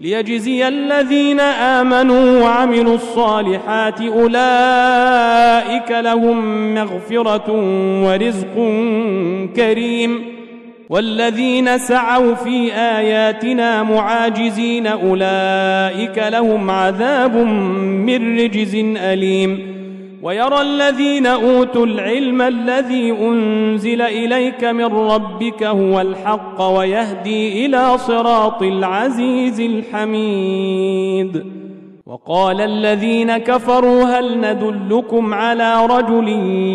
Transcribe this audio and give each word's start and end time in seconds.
ليجزي 0.00 0.68
الذين 0.68 1.40
آمنوا 1.40 2.40
وعملوا 2.42 2.94
الصالحات 2.94 4.00
أولئك 4.00 5.90
لهم 5.90 6.74
مغفرة 6.74 7.52
ورزق 8.04 8.54
كريم 9.56 10.22
والذين 10.90 11.78
سعوا 11.78 12.34
في 12.34 12.72
آياتنا 12.72 13.82
معاجزين 13.82 14.86
أولئك 14.86 16.18
لهم 16.28 16.70
عذاب 16.70 17.36
من 18.06 18.38
رجز 18.38 18.74
أليم 18.96 19.75
ويرى 20.26 20.60
الذين 20.60 21.26
أوتوا 21.26 21.86
العلم 21.86 22.42
الذي 22.42 23.12
أنزل 23.12 24.02
إليك 24.02 24.64
من 24.64 24.84
ربك 24.84 25.62
هو 25.62 26.00
الحق 26.00 26.62
ويهدي 26.62 27.66
إلى 27.66 27.98
صراط 27.98 28.62
العزيز 28.62 29.60
الحميد. 29.60 31.44
وقال 32.06 32.60
الذين 32.60 33.36
كفروا 33.36 34.04
هل 34.04 34.40
ندلكم 34.40 35.34
على 35.34 35.86
رجل 35.86 36.28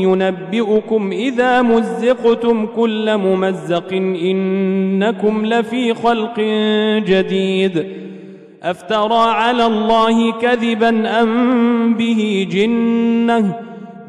ينبئكم 0.03 1.11
إذا 1.11 1.61
مزقتم 1.61 2.65
كل 2.65 3.17
ممزق 3.17 3.93
إنكم 3.93 5.45
لفي 5.45 5.93
خلق 5.93 6.39
جديد. 7.05 8.00
أفترى 8.63 9.31
على 9.31 9.65
الله 9.65 10.31
كذبا 10.31 11.21
أم 11.21 11.93
به 11.93 12.47
جنة؟ 12.51 13.55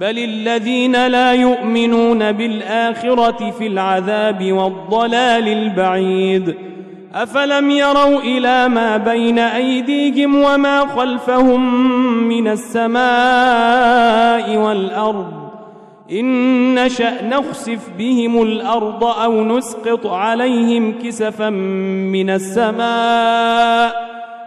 بل 0.00 0.18
الذين 0.18 1.06
لا 1.06 1.32
يؤمنون 1.32 2.32
بالآخرة 2.32 3.50
في 3.58 3.66
العذاب 3.66 4.52
والضلال 4.52 5.48
البعيد. 5.48 6.54
أفلم 7.14 7.70
يروا 7.70 8.20
إلى 8.20 8.68
ما 8.68 8.96
بين 8.96 9.38
أيديهم 9.38 10.42
وما 10.42 10.86
خلفهم 10.86 11.74
من 12.28 12.48
السماء 12.48 12.96
والأرض؟ 14.56 15.32
إن 16.12 16.84
نشأ 16.84 17.28
نخسف 17.28 17.90
بهم 17.98 18.42
الأرض 18.42 19.04
أو 19.04 19.44
نسقط 19.44 20.06
عليهم 20.06 20.94
كسفا 21.04 21.50
من 22.10 22.30
السماء. 22.30 24.11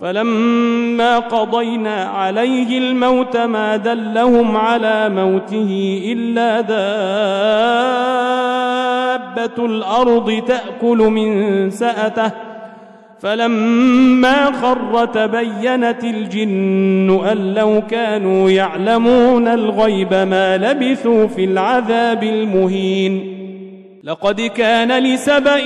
فلما 0.00 1.18
قضينا 1.18 2.04
عليه 2.04 2.78
الموت 2.78 3.36
ما 3.36 3.76
دلهم 3.76 4.56
على 4.56 5.08
موته 5.08 6.02
إلا 6.12 6.60
دابة 6.60 6.76
الأرض 9.66 10.42
تأكل 10.46 10.98
من 10.98 11.70
سأته. 11.70 12.32
فلما 13.20 14.52
خر 14.52 15.04
تبينت 15.04 16.04
الجن 16.04 17.20
أن 17.32 17.54
لو 17.54 17.82
كانوا 17.90 18.50
يعلمون 18.50 19.48
الغيب 19.48 20.14
ما 20.14 20.56
لبثوا 20.56 21.26
في 21.26 21.44
العذاب 21.44 22.22
المهين. 22.22 23.32
لقد 24.04 24.40
كان 24.40 25.02
لسبإ 25.02 25.64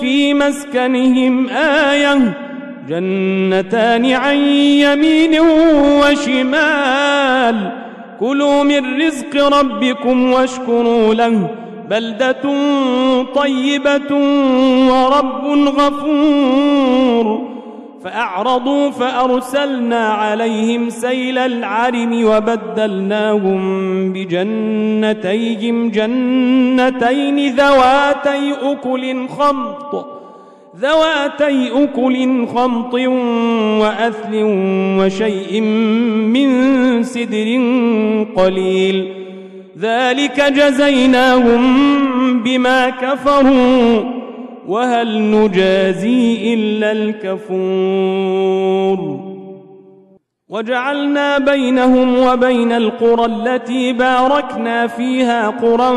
في 0.00 0.34
مسكنهم 0.34 1.48
آية 1.48 2.46
جنتان 2.88 4.12
عن 4.12 4.36
يمين 4.36 5.40
وشمال. 6.02 7.72
كلوا 8.20 8.62
من 8.62 9.02
رزق 9.02 9.60
ربكم 9.60 10.32
واشكروا 10.32 11.14
له. 11.14 11.50
بلدة 11.90 12.42
طيبة 13.34 14.14
ورب 14.90 15.44
غفور. 15.68 17.56
فأعرضوا 18.04 18.90
فأرسلنا 18.90 20.08
عليهم 20.08 20.90
سيل 20.90 21.38
العرم 21.38 22.24
وبدلناهم 22.24 23.60
بجنتيهم 24.12 25.90
جنتين 25.90 27.56
ذواتي 27.56 28.52
أكل 28.62 29.28
خمط. 29.28 30.15
ذواتي 30.80 31.84
أكل 31.84 32.46
خمط 32.46 32.94
وأثل 33.80 34.32
وشيء 35.00 35.60
من 36.30 36.48
سدر 37.02 37.60
قليل. 38.36 39.08
ذلك 39.78 40.40
جزيناهم 40.40 41.62
بما 42.42 42.90
كفروا 42.90 44.02
وهل 44.68 45.30
نجازي 45.30 46.54
إلا 46.54 46.92
الكفور. 46.92 48.46
وجعلنا 50.48 51.38
بينهم 51.38 52.18
وبين 52.18 52.72
القرى 52.72 53.24
التي 53.24 53.92
باركنا 53.92 54.86
فيها 54.86 55.48
قرى 55.48 55.90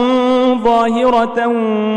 ظاهرة 0.55 1.47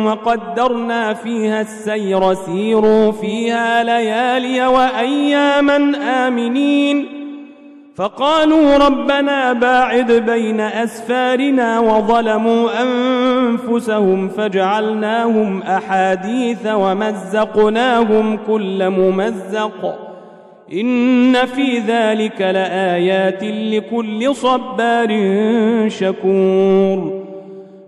وقدرنا 0.07 1.15
فيها 1.15 1.61
السير 1.61 2.35
سيروا 2.35 3.13
فيها 3.13 3.85
ليالي 3.85 4.67
وأياما 4.67 5.93
آمنين. 6.27 7.07
فقالوا 7.97 8.77
ربنا 8.77 9.53
باعد 9.53 10.13
بين 10.13 10.61
أسفارنا 10.61 11.81
وظلموا 11.81 12.69
أنفسهم 12.83 14.29
فجعلناهم 14.29 15.63
أحاديث 15.63 16.67
ومزقناهم 16.67 18.39
كل 18.47 18.91
ممزق. 18.91 19.99
إن 20.73 21.47
في 21.47 21.79
ذلك 21.79 22.41
لآيات 22.41 23.43
لكل 23.43 24.35
صبار 24.35 25.09
شكور. 25.89 27.22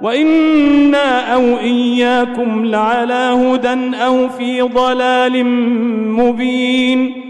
وإنا 0.00 1.34
أو 1.34 1.58
إياكم 1.58 2.66
لعلى 2.66 3.36
هدى 3.42 3.96
أو 3.96 4.28
في 4.28 4.62
ضلال 4.62 5.46
مبين 6.10 7.24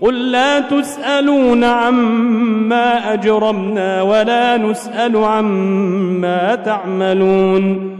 قل 0.00 0.30
لا 0.30 0.60
تسألون 0.60 1.64
عما 1.64 3.12
أجرمنا 3.12 4.02
ولا 4.02 4.56
نسأل 4.56 5.16
عما 5.16 6.54
تعملون 6.54 7.90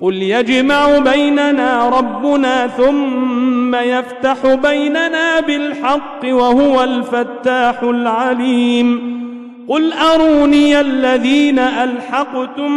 قل 0.00 0.14
يجمع 0.14 0.98
بيننا 0.98 1.88
ربنا 1.88 2.66
ثم 2.66 3.74
يفتح 3.74 4.54
بيننا 4.54 5.40
بالحق 5.40 6.20
وهو 6.24 6.84
الفتاح 6.84 7.82
العليم 7.82 9.21
قل 9.68 9.92
أروني 9.92 10.80
الذين 10.80 11.58
ألحقتم 11.58 12.72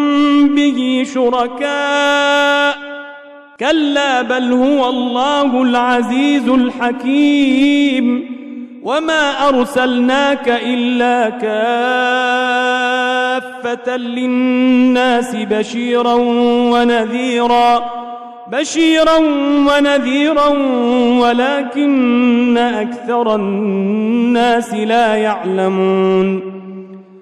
به 0.56 1.04
شركاء 1.14 2.78
كلا 3.60 4.22
بل 4.22 4.54
هو 4.54 4.90
الله 4.90 5.62
العزيز 5.62 6.50
الحكيم 6.50 8.36
وما 8.84 9.50
أرسلناك 9.50 10.62
إلا 10.66 11.30
كافة 11.30 11.56
للناس 13.98 15.36
بشيرا 15.36 16.14
ونذيرا 16.74 17.92
بشيرا 18.52 19.18
ونذيرا 19.70 20.48
ولكن 21.20 22.58
أكثر 22.58 23.36
الناس 23.36 24.74
لا 24.74 25.16
يعلمون 25.16 26.56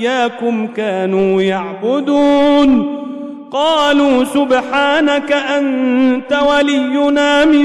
إياكم 0.00 0.66
كانوا 0.66 1.42
يعبدون. 1.42 2.96
قالوا 3.50 4.24
سبحانك 4.24 5.32
أنت 5.32 6.38
ولينا 6.48 7.44
من 7.44 7.64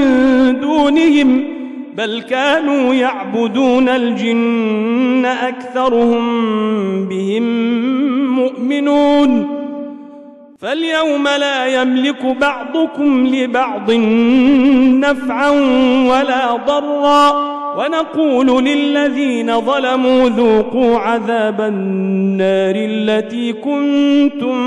دونهم 0.60 1.44
بل 1.96 2.22
كانوا 2.30 2.94
يعبدون 2.94 3.88
الجن 3.88 5.26
أكثرهم 5.26 6.24
بهم 7.08 7.42
مؤمنون. 8.36 9.48
فاليوم 10.58 11.28
لا 11.28 11.66
يملك 11.66 12.24
بعضكم 12.40 13.26
لبعض 13.26 13.90
نفعا 15.00 15.50
ولا 16.10 16.56
ضرا. 16.66 17.61
ونقول 17.78 18.64
للذين 18.64 19.60
ظلموا 19.60 20.28
ذوقوا 20.28 20.98
عذاب 20.98 21.60
النار 21.60 22.74
التي 22.76 23.52
كنتم 23.52 24.58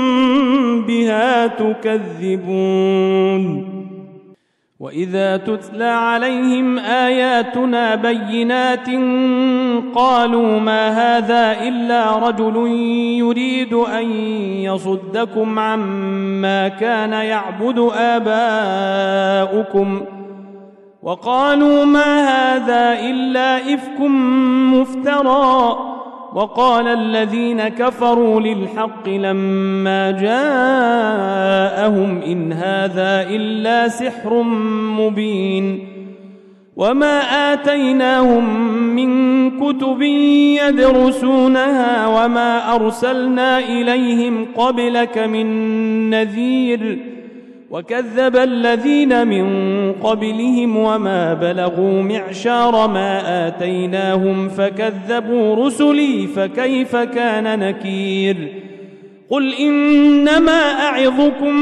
بها 0.82 1.46
تكذبون. 1.46 2.96
وإذا 4.80 5.36
تتلى 5.36 5.84
عليهم 5.84 6.78
آياتنا 6.78 7.94
بينات 7.94 8.88
قالوا 9.94 10.58
ما 10.58 10.88
هذا 10.88 11.68
إلا 11.68 12.28
رجل 12.28 12.56
يريد 13.18 13.74
أن 13.74 14.10
يصدكم 14.60 15.58
عما 15.58 16.68
كان 16.68 17.12
يعبد 17.12 17.90
آباؤكم. 17.96 20.02
وقالوا 21.06 21.84
ما 21.84 22.20
هذا 22.20 23.00
إلا 23.10 23.74
إفك 23.74 24.00
مفترى. 24.74 25.76
وقال 26.34 26.88
الذين 26.88 27.68
كفروا 27.68 28.40
للحق 28.40 29.08
لما 29.08 30.10
جاءهم 30.10 32.22
إن 32.22 32.52
هذا 32.52 33.26
إلا 33.30 33.88
سحر 33.88 34.42
مبين. 34.98 35.88
وما 36.76 37.20
آتيناهم 37.52 38.70
من 38.70 39.50
كتب 39.50 40.02
يدرسونها 40.62 42.06
وما 42.06 42.74
أرسلنا 42.74 43.58
إليهم 43.58 44.46
قبلك 44.56 45.18
من 45.18 45.46
نذير. 46.10 47.15
وكذب 47.70 48.36
الذين 48.36 49.26
من 49.26 49.46
قبلهم 49.92 50.76
وما 50.76 51.34
بلغوا 51.34 52.02
معشار 52.02 52.88
ما 52.88 53.48
آتيناهم 53.48 54.48
فكذبوا 54.48 55.66
رسلي 55.66 56.26
فكيف 56.26 56.96
كان 56.96 57.58
نكير؟ 57.58 58.36
قل 59.30 59.54
إنما 59.54 60.72
أعظكم 60.88 61.56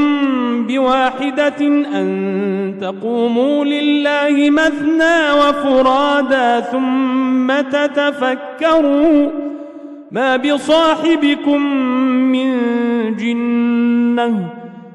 بواحدة 0.67 1.67
أن 1.95 2.77
تقوموا 2.81 3.65
لله 3.65 4.49
مثنى 4.49 5.31
وفرادا 5.31 6.59
ثم 6.59 7.61
تتفكروا 7.61 9.31
ما 10.11 10.35
بصاحبكم 10.37 11.61
من 12.31 12.51
جنة 13.15 14.64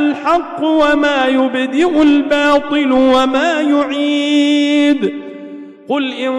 الحق 0.00 0.64
وما 0.64 1.26
يبدئ 1.26 2.02
الباطل 2.02 2.92
وما 2.92 3.60
يعيد. 3.60 5.12
قل 5.88 6.12
إن 6.12 6.34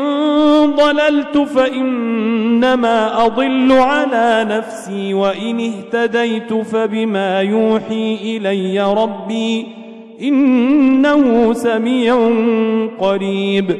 ضللت 0.75 1.37
فإنما 1.37 3.25
أضل 3.25 3.71
على 3.71 4.45
نفسي 4.49 5.13
وإن 5.13 5.59
اهتديت 5.59 6.53
فبما 6.53 7.41
يوحي 7.41 8.17
إلي 8.23 8.93
ربي 8.93 9.67
إنه 10.21 11.53
سميع 11.53 12.31
قريب. 12.99 13.75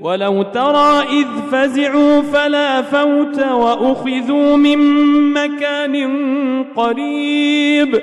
ولو 0.00 0.42
ترى 0.42 1.02
إذ 1.12 1.26
فزعوا 1.52 2.22
فلا 2.22 2.82
فوت 2.82 3.38
وأخذوا 3.38 4.56
من 4.56 4.78
مكان 5.32 5.94
قريب. 6.76 8.02